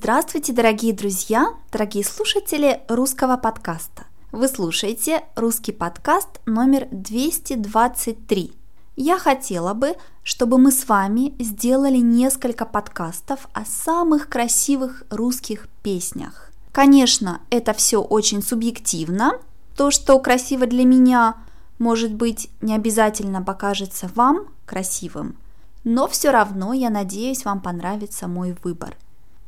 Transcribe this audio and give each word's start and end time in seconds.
Здравствуйте, 0.00 0.52
дорогие 0.52 0.92
друзья, 0.92 1.54
дорогие 1.72 2.04
слушатели 2.04 2.82
русского 2.86 3.36
подкаста. 3.36 4.04
Вы 4.30 4.46
слушаете 4.46 5.24
русский 5.34 5.72
подкаст 5.72 6.28
номер 6.46 6.86
223. 6.92 8.52
Я 8.94 9.18
хотела 9.18 9.74
бы, 9.74 9.96
чтобы 10.22 10.56
мы 10.56 10.70
с 10.70 10.86
вами 10.86 11.34
сделали 11.42 11.96
несколько 11.96 12.64
подкастов 12.64 13.48
о 13.52 13.64
самых 13.64 14.28
красивых 14.28 15.02
русских 15.10 15.66
песнях. 15.82 16.52
Конечно, 16.70 17.40
это 17.50 17.72
все 17.72 18.00
очень 18.00 18.40
субъективно. 18.40 19.32
То, 19.76 19.90
что 19.90 20.16
красиво 20.20 20.66
для 20.66 20.84
меня, 20.84 21.38
может 21.80 22.14
быть, 22.14 22.50
не 22.60 22.76
обязательно 22.76 23.42
покажется 23.42 24.08
вам 24.14 24.46
красивым– 24.64 25.36
но 25.84 26.06
все 26.06 26.30
равно 26.32 26.74
я 26.74 26.90
надеюсь, 26.90 27.44
вам 27.46 27.60
понравится 27.62 28.28
мой 28.28 28.54
выбор. 28.62 28.96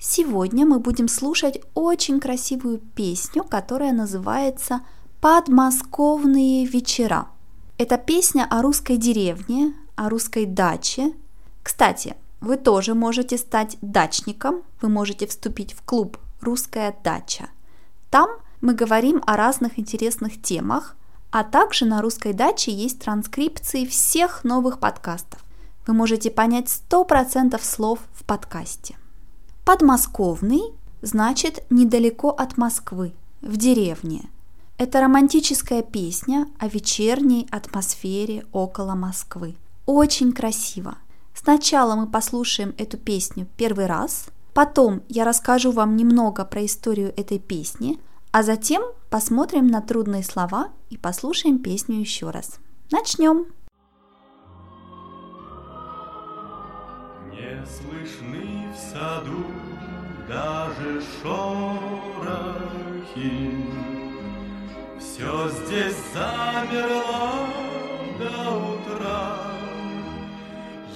Сегодня 0.03 0.65
мы 0.65 0.79
будем 0.79 1.09
слушать 1.09 1.61
очень 1.75 2.21
красивую 2.21 2.79
песню, 2.79 3.45
которая 3.45 3.93
называется 3.93 4.81
«Подмосковные 5.21 6.65
вечера». 6.65 7.29
Это 7.77 7.99
песня 7.99 8.47
о 8.49 8.63
русской 8.63 8.97
деревне, 8.97 9.75
о 9.97 10.09
русской 10.09 10.47
даче. 10.47 11.13
Кстати, 11.63 12.17
вы 12.41 12.57
тоже 12.57 12.95
можете 12.95 13.37
стать 13.37 13.77
дачником, 13.83 14.63
вы 14.81 14.89
можете 14.89 15.27
вступить 15.27 15.75
в 15.75 15.83
клуб 15.83 16.17
«Русская 16.41 16.97
дача». 17.05 17.51
Там 18.11 18.31
мы 18.63 18.73
говорим 18.73 19.23
о 19.27 19.37
разных 19.37 19.79
интересных 19.79 20.41
темах, 20.41 20.97
а 21.31 21.45
также 21.45 21.85
на 21.85 22.01
русской 22.01 22.33
даче 22.33 22.73
есть 22.73 23.01
транскрипции 23.01 23.85
всех 23.85 24.45
новых 24.45 24.81
подкастов 24.81 25.45
вы 25.87 25.95
можете 25.95 26.31
понять 26.31 26.67
100% 26.67 27.61
слов 27.65 27.99
в 28.13 28.25
подкасте. 28.25 28.97
Подмосковный 29.71 30.63
значит 31.01 31.65
недалеко 31.71 32.31
от 32.31 32.59
Москвы, 32.59 33.13
в 33.41 33.57
деревне. 33.57 34.29
Это 34.79 35.01
романтическая 35.01 35.83
песня 35.83 36.49
о 36.59 36.67
вечерней 36.67 37.47
атмосфере 37.53 38.45
около 38.51 38.97
Москвы. 38.97 39.55
Очень 39.87 40.33
красиво. 40.33 40.97
Сначала 41.35 41.95
мы 41.95 42.09
послушаем 42.09 42.75
эту 42.79 42.99
песню 42.99 43.47
первый 43.57 43.87
раз, 43.87 44.27
потом 44.55 45.03
я 45.09 45.25
расскажу 45.25 45.71
вам 45.71 45.95
немного 45.95 46.45
про 46.45 46.67
историю 46.67 47.15
этой 47.17 47.39
песни, 47.39 48.01
а 48.33 48.43
затем 48.43 48.83
посмотрим 49.09 49.69
на 49.69 49.83
трудные 49.83 50.25
слова 50.25 50.71
и 50.89 50.97
послушаем 50.97 51.61
песню 51.61 52.01
еще 52.01 52.31
раз. 52.31 52.59
Начнем! 52.91 53.47
Слышны 57.67 58.69
в 58.73 58.77
саду 58.77 59.45
даже 60.29 61.01
шорохи. 61.23 62.51
Все 64.99 65.49
здесь 65.49 65.97
замерло 66.15 67.49
до 68.19 68.51
утра. 68.73 69.23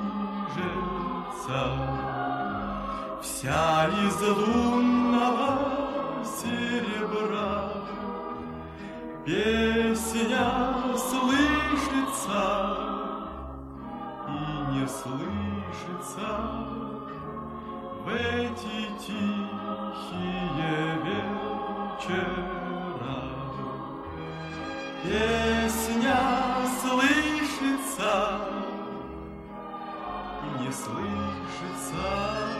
Вся 3.22 3.88
из 3.88 4.20
лунного 4.22 5.79
серебра. 6.24 7.72
Песня 9.26 10.48
слышится 10.98 12.44
и 14.28 14.40
не 14.74 14.88
слышится. 14.88 16.30
В 18.04 18.08
эти 18.10 18.78
тихие 19.00 20.80
вечера. 21.06 22.40
Песня 25.04 26.20
слышится 26.82 28.14
и 30.44 30.64
не 30.64 30.72
слышится 30.72 32.59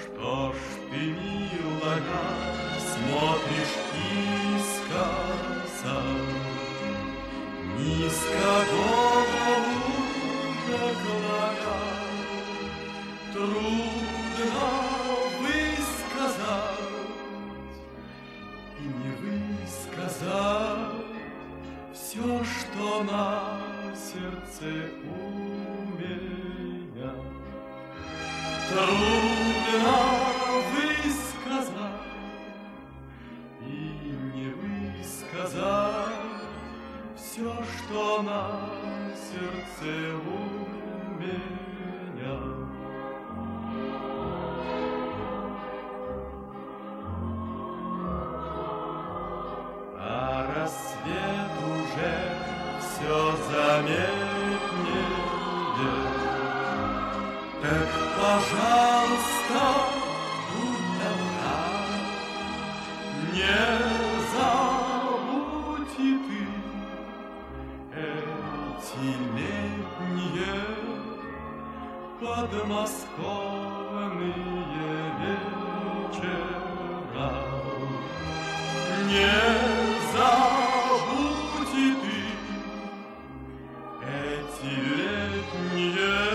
Что 0.00 0.52
ж 0.52 0.56
ты, 0.90 1.00
милая, 1.00 2.00
смотришь 2.78 3.76
искоса, 3.96 4.11
подмосковные 72.52 74.26
вечера. 75.20 76.50
Не 79.08 79.32
забудь 80.12 81.70
ты 81.72 81.86
эти 84.04 84.72
летние 84.98 86.32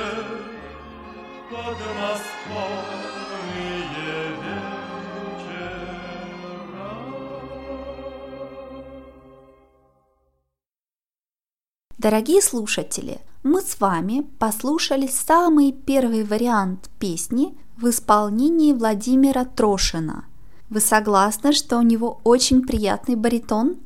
Дорогие 11.97 12.41
слушатели, 12.41 13.19
мы 13.47 13.61
с 13.61 13.79
вами 13.79 14.27
послушали 14.39 15.07
самый 15.07 15.71
первый 15.71 16.23
вариант 16.23 16.89
песни 16.99 17.57
в 17.77 17.89
исполнении 17.89 18.73
Владимира 18.73 19.45
Трошина. 19.45 20.25
Вы 20.69 20.81
согласны, 20.81 21.53
что 21.53 21.77
у 21.77 21.81
него 21.81 22.19
очень 22.25 22.61
приятный 22.61 23.15
баритон? 23.15 23.77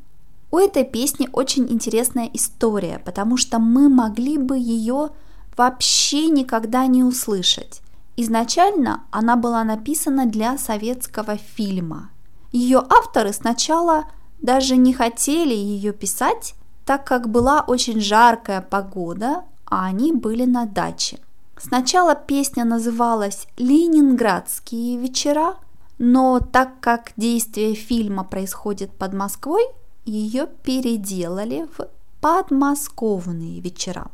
У 0.50 0.58
этой 0.58 0.84
песни 0.84 1.30
очень 1.32 1.72
интересная 1.72 2.28
история, 2.34 3.00
потому 3.06 3.38
что 3.38 3.60
мы 3.60 3.88
могли 3.88 4.40
бы 4.40 4.58
ее 4.58 5.12
вообще 5.56 6.30
никогда 6.30 6.88
не 6.88 7.04
услышать. 7.04 7.82
Изначально 8.18 9.04
она 9.12 9.36
была 9.36 9.64
написана 9.64 10.26
для 10.26 10.58
советского 10.58 11.38
фильма. 11.38 12.10
Ее 12.52 12.80
авторы 12.90 13.32
сначала 13.32 14.06
даже 14.42 14.76
не 14.76 14.94
хотели 14.94 15.54
ее 15.54 15.94
писать, 15.94 16.56
так 16.84 17.06
как 17.06 17.30
была 17.30 17.62
очень 17.62 18.02
жаркая 18.02 18.62
погода, 18.62 19.44
а 19.72 19.86
они 19.86 20.12
были 20.12 20.44
на 20.46 20.66
даче. 20.66 21.18
Сначала 21.58 22.14
песня 22.14 22.66
называлась 22.66 23.48
«Ленинградские 23.58 24.98
вечера», 24.98 25.56
но 25.98 26.40
так 26.40 26.80
как 26.82 27.14
действие 27.16 27.74
фильма 27.74 28.24
происходит 28.24 28.92
под 28.92 29.14
Москвой, 29.14 29.64
ее 30.04 30.48
переделали 30.64 31.68
в 31.78 31.88
«Подмосковные 32.20 33.62
вечера». 33.62 34.12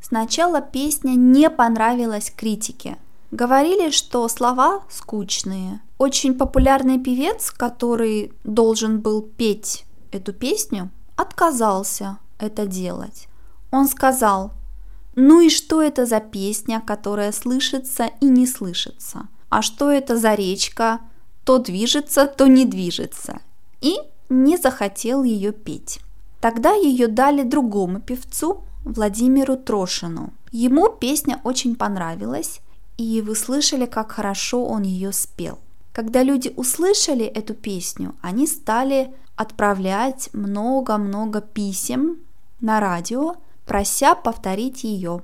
Сначала 0.00 0.60
песня 0.60 1.12
не 1.12 1.48
понравилась 1.48 2.32
критике. 2.34 2.96
Говорили, 3.30 3.90
что 3.90 4.26
слова 4.28 4.82
скучные. 4.88 5.80
Очень 5.98 6.34
популярный 6.34 6.98
певец, 6.98 7.50
который 7.50 8.32
должен 8.42 9.00
был 9.00 9.22
петь 9.22 9.84
эту 10.10 10.32
песню, 10.32 10.90
отказался 11.16 12.18
это 12.38 12.66
делать. 12.66 13.28
Он 13.70 13.86
сказал, 13.86 14.52
ну 15.20 15.40
и 15.40 15.50
что 15.50 15.82
это 15.82 16.06
за 16.06 16.20
песня, 16.20 16.80
которая 16.80 17.32
слышится 17.32 18.10
и 18.20 18.26
не 18.26 18.46
слышится? 18.46 19.26
А 19.48 19.62
что 19.62 19.90
это 19.90 20.16
за 20.16 20.34
речка? 20.34 21.00
То 21.42 21.58
движется, 21.58 22.28
то 22.28 22.46
не 22.46 22.64
движется. 22.64 23.40
И 23.80 23.96
не 24.28 24.56
захотел 24.56 25.24
ее 25.24 25.50
петь. 25.50 25.98
Тогда 26.40 26.72
ее 26.74 27.08
дали 27.08 27.42
другому 27.42 27.98
певцу, 27.98 28.62
Владимиру 28.84 29.56
Трошину. 29.56 30.32
Ему 30.52 30.88
песня 30.88 31.40
очень 31.42 31.74
понравилась, 31.74 32.60
и 32.96 33.20
вы 33.20 33.34
слышали, 33.34 33.86
как 33.86 34.12
хорошо 34.12 34.64
он 34.66 34.82
ее 34.82 35.10
спел. 35.10 35.58
Когда 35.92 36.22
люди 36.22 36.52
услышали 36.54 37.24
эту 37.24 37.54
песню, 37.54 38.14
они 38.22 38.46
стали 38.46 39.12
отправлять 39.34 40.30
много-много 40.32 41.40
писем 41.40 42.18
на 42.60 42.78
радио, 42.78 43.34
прося 43.68 44.14
повторить 44.14 44.82
ее. 44.82 45.22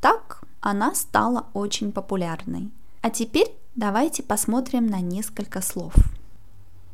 Так 0.00 0.42
она 0.60 0.94
стала 0.94 1.46
очень 1.52 1.92
популярной. 1.92 2.70
А 3.02 3.10
теперь 3.10 3.52
давайте 3.74 4.22
посмотрим 4.22 4.86
на 4.86 5.00
несколько 5.00 5.60
слов. 5.60 5.92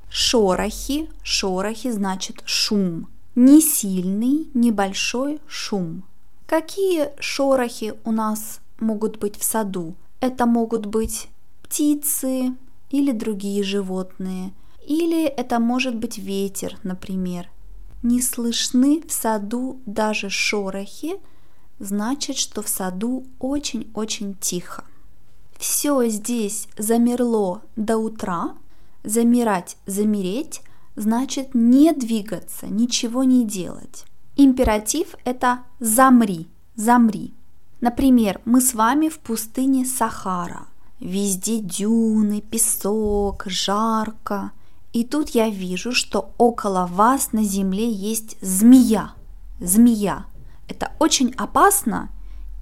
Шорохи. 0.08 1.10
Шорохи 1.22 1.90
значит 1.90 2.42
шум. 2.46 3.08
Не 3.34 3.60
сильный, 3.60 4.48
небольшой 4.54 5.40
шум. 5.46 6.04
Какие 6.46 7.10
шорохи 7.20 7.94
у 8.04 8.12
нас 8.12 8.60
могут 8.80 9.18
быть 9.18 9.36
в 9.36 9.44
саду? 9.44 9.94
Это 10.20 10.46
могут 10.46 10.86
быть 10.86 11.28
птицы 11.62 12.54
или 12.90 13.12
другие 13.12 13.62
животные. 13.62 14.52
Или 14.86 15.26
это 15.26 15.58
может 15.58 15.96
быть 15.96 16.16
ветер, 16.16 16.78
например. 16.84 17.50
Не 18.06 18.22
слышны 18.22 19.02
в 19.08 19.10
саду 19.10 19.80
даже 19.84 20.30
шорохи, 20.30 21.16
значит, 21.80 22.36
что 22.36 22.62
в 22.62 22.68
саду 22.68 23.26
очень-очень 23.40 24.36
тихо. 24.36 24.84
Все 25.58 26.06
здесь 26.06 26.68
замерло 26.78 27.62
до 27.74 27.98
утра, 27.98 28.54
замирать, 29.02 29.76
замереть, 29.86 30.62
значит 30.94 31.52
не 31.56 31.92
двигаться, 31.92 32.68
ничего 32.68 33.24
не 33.24 33.44
делать. 33.44 34.04
Императив– 34.36 35.16
это 35.24 35.64
«замри», 35.80 36.46
«замри». 36.76 37.34
Например, 37.80 38.40
мы 38.44 38.60
с 38.60 38.74
вами 38.74 39.08
в 39.08 39.18
пустыне 39.18 39.84
Сахара. 39.84 40.68
Везде 41.00 41.58
дюны, 41.58 42.40
песок, 42.40 43.46
жарко. 43.46 44.52
И 44.96 45.04
тут 45.04 45.28
я 45.34 45.50
вижу, 45.50 45.92
что 45.92 46.30
около 46.38 46.86
вас 46.86 47.32
на 47.32 47.44
земле 47.44 47.86
есть 47.86 48.38
змея. 48.40 49.12
Змея. 49.60 50.24
Это 50.68 50.90
очень 50.98 51.34
опасно 51.36 52.08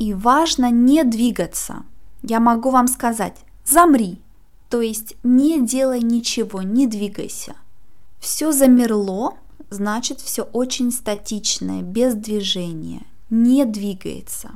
и 0.00 0.12
важно 0.14 0.69
не 0.72 1.04
двигаться. 1.04 1.84
Я 2.25 2.40
могу 2.40 2.70
вам 2.70 2.88
сказать, 2.88 3.36
замри, 3.64 4.20
то 4.69 4.81
есть 4.81 5.14
не 5.22 5.64
делай 5.64 6.00
ничего, 6.00 6.62
не 6.62 6.88
двигайся. 6.88 7.54
Все 8.19 8.50
замерло, 8.50 9.34
значит 9.70 10.19
все 10.19 10.42
очень 10.42 10.90
статичное, 10.90 11.82
без 11.82 12.14
движения, 12.14 13.06
не 13.30 13.64
двигается. 13.64 14.50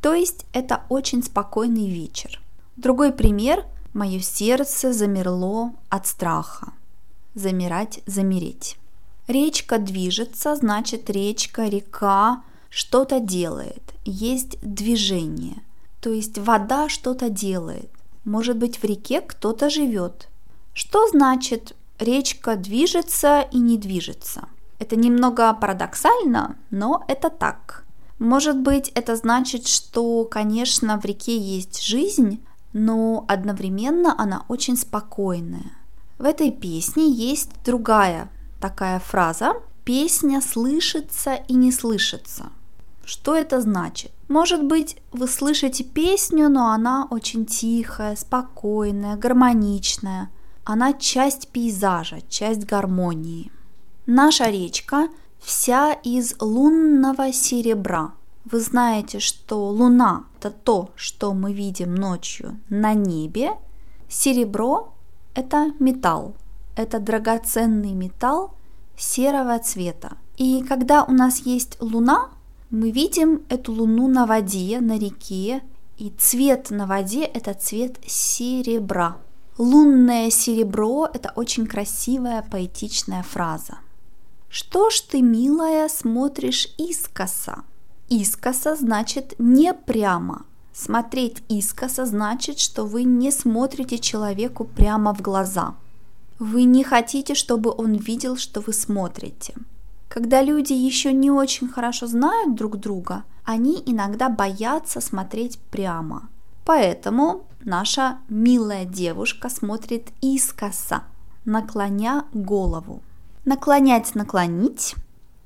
То 0.00 0.14
есть 0.14 0.46
это 0.52 0.84
очень 0.88 1.24
спокойный 1.24 1.90
вечер. 1.90 2.40
Другой 2.76 3.10
пример– 3.12 3.64
мое 3.94 4.20
сердце 4.20 4.92
замерло 4.92 5.72
от 5.88 6.06
страха. 6.06 6.75
Замирать, 7.36 8.00
замереть. 8.06 8.78
Речка 9.28 9.76
движется, 9.76 10.56
значит 10.56 11.10
речка, 11.10 11.68
река 11.68 12.42
что-то 12.70 13.20
делает, 13.20 13.92
есть 14.06 14.58
движение. 14.62 15.62
То 16.00 16.10
есть 16.14 16.38
вода 16.38 16.88
что-то 16.88 17.28
делает. 17.28 17.90
Может 18.24 18.56
быть 18.56 18.78
в 18.78 18.84
реке 18.84 19.20
кто-то 19.20 19.68
живет. 19.68 20.28
Что 20.72 21.08
значит 21.08 21.76
речка 21.98 22.56
движется 22.56 23.42
и 23.52 23.58
не 23.58 23.76
движется? 23.76 24.48
Это 24.78 24.96
немного 24.96 25.52
парадоксально, 25.52 26.56
но 26.70 27.04
это 27.06 27.28
так. 27.28 27.84
Может 28.18 28.58
быть, 28.58 28.88
это 28.94 29.14
значит, 29.14 29.68
что, 29.68 30.24
конечно, 30.24 30.98
в 30.98 31.04
реке 31.04 31.36
есть 31.36 31.82
жизнь, 31.82 32.42
но 32.72 33.26
одновременно 33.28 34.14
она 34.18 34.46
очень 34.48 34.78
спокойная. 34.78 35.72
В 36.18 36.24
этой 36.24 36.50
песне 36.50 37.10
есть 37.10 37.50
другая 37.64 38.30
такая 38.60 38.98
фраза 39.00 39.54
«песня 39.84 40.40
слышится 40.40 41.34
и 41.34 41.54
не 41.54 41.70
слышится». 41.70 42.46
Что 43.04 43.36
это 43.36 43.60
значит? 43.60 44.12
Может 44.28 44.64
быть, 44.64 44.96
вы 45.12 45.28
слышите 45.28 45.84
песню, 45.84 46.48
но 46.48 46.70
она 46.70 47.06
очень 47.10 47.46
тихая, 47.46 48.16
спокойная, 48.16 49.16
гармоничная. 49.16 50.30
Она 50.64 50.92
часть 50.94 51.48
пейзажа, 51.48 52.20
часть 52.28 52.64
гармонии. 52.64 53.52
Наша 54.06 54.50
речка 54.50 55.08
вся 55.38 55.92
из 55.92 56.34
лунного 56.40 57.32
серебра. 57.32 58.14
Вы 58.44 58.60
знаете, 58.60 59.20
что 59.20 59.68
Луна– 59.68 60.24
это 60.38 60.50
то, 60.50 60.90
что 60.96 61.34
мы 61.34 61.52
видим 61.52 61.94
ночью 61.94 62.58
на 62.68 62.94
небе. 62.94 63.52
Серебро– 64.08 64.92
это 65.36 65.72
металл, 65.78 66.34
это 66.76 66.98
драгоценный 66.98 67.92
металл 67.92 68.54
серого 68.96 69.58
цвета. 69.58 70.16
И 70.38 70.62
когда 70.62 71.04
у 71.04 71.12
нас 71.12 71.40
есть 71.40 71.76
Луна, 71.80 72.30
мы 72.70 72.90
видим 72.90 73.42
эту 73.48 73.72
Луну 73.72 74.08
на 74.08 74.26
воде, 74.26 74.80
на 74.80 74.98
реке, 74.98 75.62
и 75.98 76.10
цвет 76.18 76.70
на 76.70 76.86
воде– 76.86 77.24
это 77.34 77.54
цвет 77.54 77.98
серебра. 78.06 79.16
Лунное 79.58 80.30
серебро– 80.30 81.08
это 81.14 81.32
очень 81.36 81.66
красивая 81.66 82.42
поэтичная 82.50 83.22
фраза. 83.22 83.78
Что 84.48 84.90
ж 84.90 85.00
ты, 85.00 85.22
милая, 85.22 85.88
смотришь 85.88 86.68
искоса? 86.78 87.64
Искоса 88.08 88.76
значит 88.76 89.34
не 89.38 89.72
прямо. 89.74 90.44
Смотреть 90.78 91.42
искоса 91.48 92.04
значит, 92.04 92.58
что 92.58 92.84
вы 92.84 93.04
не 93.04 93.30
смотрите 93.30 93.98
человеку 93.98 94.66
прямо 94.66 95.14
в 95.14 95.22
глаза. 95.22 95.74
Вы 96.38 96.64
не 96.64 96.84
хотите, 96.84 97.34
чтобы 97.34 97.72
он 97.74 97.94
видел, 97.94 98.36
что 98.36 98.60
вы 98.60 98.74
смотрите. 98.74 99.54
Когда 100.08 100.42
люди 100.42 100.74
еще 100.74 101.14
не 101.14 101.30
очень 101.30 101.66
хорошо 101.66 102.06
знают 102.06 102.54
друг 102.54 102.76
друга, 102.76 103.24
они 103.42 103.82
иногда 103.86 104.28
боятся 104.28 105.00
смотреть 105.00 105.58
прямо. 105.70 106.28
Поэтому 106.66 107.46
наша 107.64 108.18
милая 108.28 108.84
девушка 108.84 109.48
смотрит 109.48 110.08
искоса, 110.20 111.04
наклоня 111.46 112.26
голову. 112.34 113.00
Наклонять, 113.46 114.14
наклонить, 114.14 114.94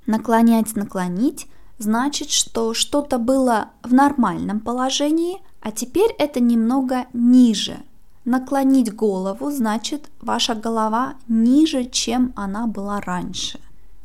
наклонять, 0.07 0.75
наклонить 0.75 1.47
значит, 1.81 2.31
что 2.31 2.75
что-то 2.75 3.19
было 3.19 3.71
в 3.83 3.93
нормальном 3.93 4.61
положении, 4.61 5.43
а 5.61 5.73
теперь 5.73 6.15
это 6.19 6.39
немного 6.39 7.07
ниже. 7.13 7.79
Наклонить 8.25 8.95
голову 8.95 9.51
значит 9.51 10.11
ваша 10.21 10.55
голова 10.55 11.15
ниже, 11.27 11.87
чем 11.87 12.33
она 12.37 12.67
была 12.67 13.01
раньше. 13.01 13.59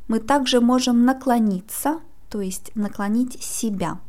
Мы 0.07 0.19
также 0.19 0.61
можем 0.61 1.05
наклониться, 1.05 1.99
то 2.29 2.41
есть 2.41 2.71
наклонить 2.75 3.43
себя. 3.43 3.99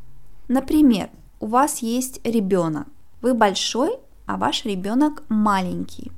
Например, 0.49 1.11
у 1.41 1.47
вас 1.47 1.79
есть 1.79 2.21
ребенок. 2.25 2.87
Вы 3.21 3.35
большой, 3.35 3.99
а 4.27 4.37
ваш 4.37 4.65
ребенок 4.65 5.25
маленький. 5.29 6.13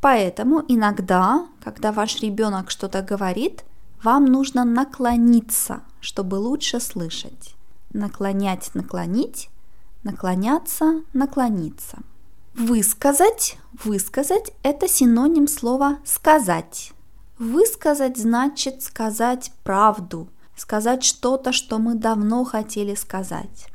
Поэтому 0.00 0.62
иногда, 0.68 1.46
когда 1.62 1.92
ваш 1.92 2.20
ребенок 2.20 2.70
что-то 2.70 3.02
говорит, 3.02 3.64
вам 4.02 4.26
нужно 4.26 4.64
наклониться, 4.64 5.82
чтобы 6.04 6.34
лучше 6.34 6.80
слышать. 6.80 7.54
Наклонять, 7.94 8.74
наклонить, 8.74 9.48
наклоняться, 10.02 11.02
наклониться. 11.14 11.98
Высказать, 12.54 13.56
высказать– 13.82 14.52
это 14.62 14.86
синоним 14.86 15.48
слова 15.48 15.98
«сказать». 16.04 16.92
Высказать 17.38 18.16
значит 18.18 18.82
сказать 18.82 19.50
правду, 19.64 20.28
сказать 20.54 21.02
что-то, 21.02 21.52
что 21.52 21.78
мы 21.78 21.94
давно 21.94 22.44
хотели 22.44 22.94
сказать. 22.94 23.68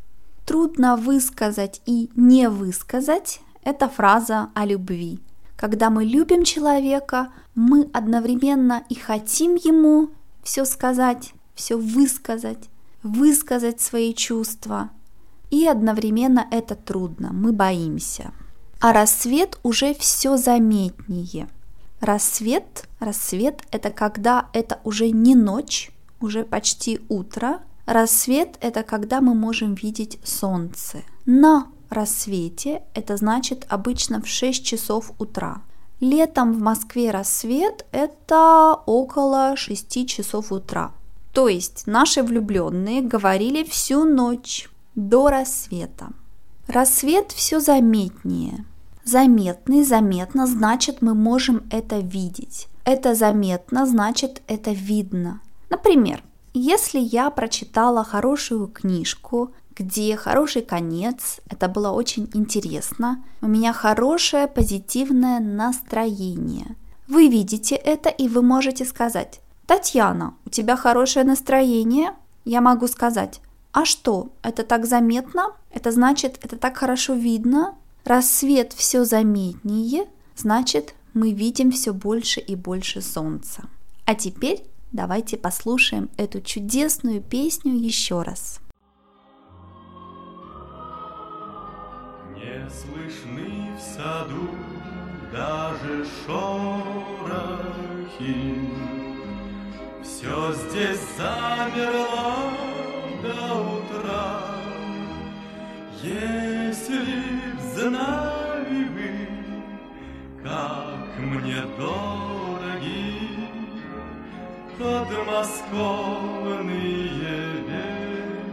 Трудно 0.46 0.96
высказать 0.98 1.82
и 1.86 2.10
не 2.16 2.48
высказать– 2.48 3.42
это 3.64 3.90
фраза 3.90 4.50
о 4.54 4.66
любви. 4.66 5.20
Когда 5.58 5.90
мы 5.90 6.06
любим 6.06 6.44
человека, 6.44 7.34
мы 7.56 7.90
одновременно 7.92 8.84
и 8.88 8.96
хотим 8.96 9.56
ему 9.56 10.12
все 10.44 10.64
сказать, 10.64 11.34
все 11.60 11.78
высказать, 11.78 12.70
высказать 13.04 13.82
свои 13.82 14.14
чувства. 14.14 14.92
И 15.52 15.68
одновременно 15.68 16.48
это 16.52 16.76
трудно, 16.76 17.32
мы 17.34 17.52
боимся. 17.52 18.32
А 18.80 18.94
рассвет 18.94 19.60
уже 19.62 19.94
все 19.94 20.38
заметнее. 20.38 21.50
Рассвет, 22.00 22.88
рассвет– 23.00 23.62
это 23.72 23.90
когда 23.90 24.48
это 24.54 24.80
уже 24.86 25.10
не 25.10 25.36
ночь, 25.36 25.92
уже 26.22 26.46
почти 26.46 27.02
утро. 27.10 27.60
Рассвет– 27.86 28.58
это 28.62 28.84
когда 28.84 29.20
мы 29.20 29.34
можем 29.34 29.74
видеть 29.74 30.18
солнце. 30.24 31.00
На 31.26 31.68
рассвете 31.90 32.84
это 32.94 33.18
значит 33.18 33.66
обычно 33.68 34.22
в 34.22 34.28
6 34.28 34.64
часов 34.64 35.12
утра. 35.20 35.62
Летом 36.00 36.54
в 36.54 36.60
Москве 36.60 37.12
рассвет– 37.12 37.86
это 37.92 38.76
около 38.86 39.58
6 39.58 40.08
часов 40.08 40.54
утра. 40.54 40.94
То 41.34 41.48
есть 41.48 41.86
наши 41.86 42.24
влюбленные 42.24 43.02
говорили 43.02 43.64
всю 43.64 44.04
ночь 44.04 44.70
до 44.96 45.30
рассвета. 45.30 46.10
Рассвет 46.68 47.32
все 47.32 47.60
заметнее. 47.60 48.66
Заметный, 49.04 49.84
заметно, 49.84 50.46
значит 50.46 51.02
мы 51.02 51.14
можем 51.14 51.64
это 51.72 52.00
видеть. 52.00 52.68
Это 52.84 53.16
заметно, 53.16 53.86
значит 53.86 54.42
это 54.48 54.72
видно. 54.72 55.42
Например, 55.70 56.24
если 56.54 57.00
я 57.00 57.30
прочитала 57.30 58.04
хорошую 58.04 58.68
книжку, 58.68 59.52
где 59.76 60.16
хороший 60.18 60.62
конец, 60.62 61.40
это 61.50 61.70
было 61.70 61.92
очень 61.92 62.30
интересно, 62.34 63.24
у 63.42 63.48
меня 63.48 63.72
хорошее 63.72 64.48
позитивное 64.48 65.40
настроение. 65.40 66.76
Вы 67.08 67.30
видите 67.30 67.76
это 67.76 68.10
и 68.10 68.28
вы 68.28 68.42
можете 68.42 68.86
сказать, 68.86 69.42
Татьяна, 69.70 70.34
у 70.48 70.50
тебя 70.50 70.76
хорошее 70.76 71.24
настроение? 71.24 72.14
Я 72.44 72.60
могу 72.60 72.88
сказать, 72.88 73.40
а 73.72 73.86
что, 73.86 74.32
это 74.42 74.64
так 74.64 74.88
заметно? 74.88 75.54
Это 75.70 75.92
значит, 75.92 76.40
это 76.42 76.58
так 76.58 76.76
хорошо 76.76 77.14
видно? 77.14 77.76
Раз 78.04 78.32
свет 78.32 78.74
все 78.74 79.06
заметнее, 79.06 80.08
значит, 80.36 80.96
мы 81.14 81.34
видим 81.34 81.70
все 81.72 81.94
больше 81.94 82.40
и 82.40 82.56
больше 82.56 83.04
солнца. 83.04 83.66
А 84.06 84.16
теперь 84.16 84.64
давайте 84.92 85.38
послушаем 85.38 86.10
эту 86.18 86.42
чудесную 86.42 87.22
песню 87.22 87.76
еще 87.76 88.24
раз. 88.24 88.62
Не 92.34 92.68
слышны 92.72 93.78
в 93.78 93.82
саду 93.96 94.50
даже 95.32 96.08
шорохи. 96.26 97.60
Все 100.04 100.54
здесь 100.54 101.00
замерло 101.18 102.52
до 103.22 103.40
утра. 103.76 104.26
Если 106.02 107.22
б 107.54 107.56
знали 107.76 108.82
вы, 108.96 109.12
как 110.44 111.10
мне 111.20 111.62
дороги 111.78 113.00
подмосковные 114.78 117.10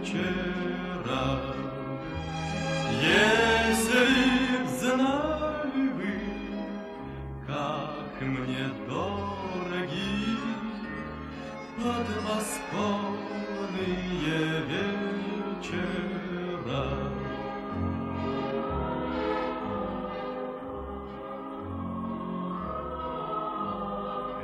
вечера. 0.03 1.27
Если 3.01 4.05
б 4.63 4.65
знали 4.81 5.85
вы, 5.95 6.15
как 7.47 8.15
мне 8.21 8.65
дороги 8.89 10.36
подмосковные 11.77 12.97
вечера. 14.71 16.07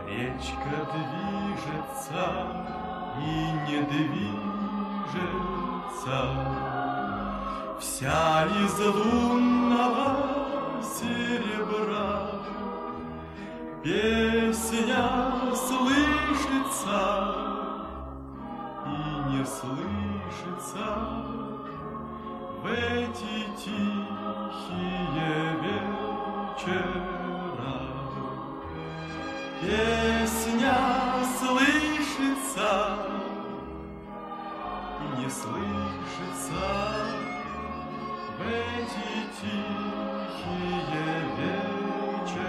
Речка 0.07 0.77
движется 0.93 2.25
и 3.19 3.31
не 3.67 3.79
движется, 3.91 4.59
Вся 7.81 8.47
из 8.47 8.77
лунного 8.79 10.09
серебра. 10.83 12.13
Песня 13.83 15.05
слышится 15.57 16.12
и 18.85 18.89
не 19.31 19.45
слышится 19.47 20.87
В 22.63 22.65
эти 22.67 23.37
тихие 23.57 25.33
вечера. 25.63 25.93
Песня 29.61 30.77
слышится 31.39 32.71
и 35.01 35.05
не 35.21 35.29
слышится 35.31 36.65
в 38.37 38.41
эти 38.47 39.11
тихие 39.41 41.07
вечера. 41.39 42.43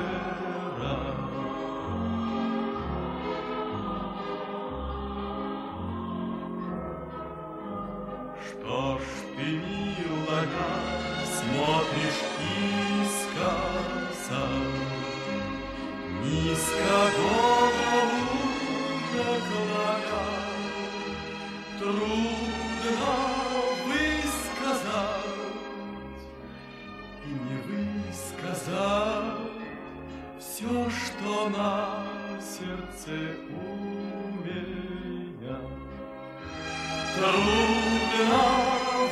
Трудно 37.15 38.43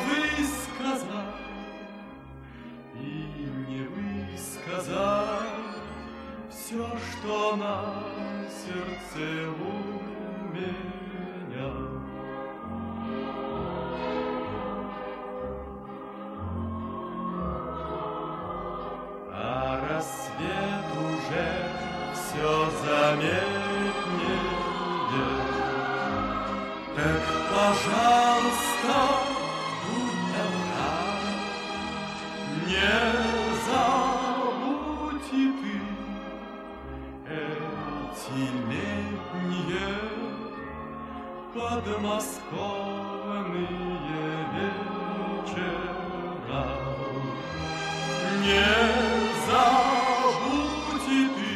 высказать 0.07 1.07
и 2.95 3.05
не 3.69 3.83
высказать 4.33 5.61
все, 6.49 6.87
что 6.97 7.55
на 7.57 8.03
сердце 8.49 9.49
у 9.49 9.90
подмосковные 41.83 43.67
вечера. 44.53 45.83
Не 48.41 48.67
забудь 49.47 51.09
и 51.09 51.11
ты 51.35 51.53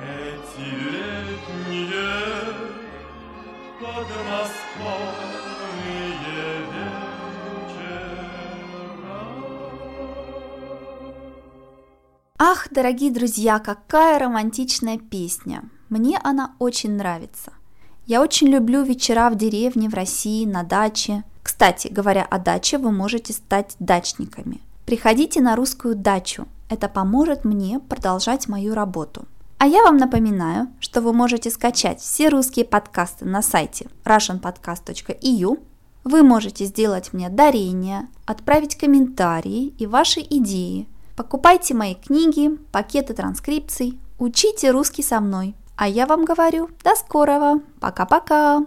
эти 0.00 0.66
летние 0.90 2.08
подмосковные 3.80 5.26
вечера. 6.72 6.98
Ах, 12.38 12.60
дорогие 12.70 13.10
друзья, 13.12 13.58
какая 13.58 14.18
романтичная 14.18 14.98
песня! 14.98 15.70
Мне 15.88 16.18
она 16.22 16.56
очень 16.58 16.96
нравится. 16.96 17.52
Я 18.12 18.20
очень 18.20 18.48
люблю 18.48 18.82
вечера 18.82 19.30
в 19.30 19.36
деревне, 19.36 19.88
в 19.88 19.94
России, 19.94 20.44
на 20.44 20.64
даче. 20.64 21.24
Кстати, 21.42 21.88
говоря 21.88 22.26
о 22.28 22.38
даче, 22.38 22.76
вы 22.76 22.92
можете 22.92 23.32
стать 23.32 23.74
дачниками. 23.78 24.60
Приходите 24.84 25.40
на 25.40 25.56
русскую 25.56 25.94
дачу. 25.94 26.46
Это 26.68 26.90
поможет 26.90 27.46
мне 27.46 27.80
продолжать 27.80 28.48
мою 28.48 28.74
работу. 28.74 29.24
А 29.56 29.66
я 29.66 29.82
вам 29.82 29.96
напоминаю, 29.96 30.68
что 30.78 31.00
вы 31.00 31.14
можете 31.14 31.50
скачать 31.50 32.00
все 32.00 32.28
русские 32.28 32.66
подкасты 32.66 33.24
на 33.24 33.40
сайте 33.40 33.86
russianpodcast.eu. 34.04 35.58
Вы 36.04 36.22
можете 36.22 36.66
сделать 36.66 37.14
мне 37.14 37.30
дарение, 37.30 38.08
отправить 38.26 38.76
комментарии 38.76 39.72
и 39.78 39.86
ваши 39.86 40.20
идеи. 40.20 40.86
Покупайте 41.16 41.72
мои 41.72 41.94
книги, 41.94 42.58
пакеты 42.72 43.14
транскрипций, 43.14 43.98
учите 44.18 44.70
русский 44.70 45.02
со 45.02 45.18
мной. 45.18 45.54
А 45.76 45.88
я 45.88 46.06
вам 46.06 46.24
говорю 46.24 46.68
до 46.84 46.94
скорого. 46.94 47.60
Пока-пока. 47.80 48.62